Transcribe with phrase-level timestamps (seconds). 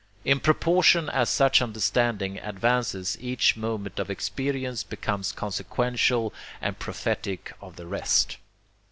[0.25, 7.75] ...In proportion as such understanding advances each moment of experience becomes consequential and prophetic of
[7.75, 8.37] the rest.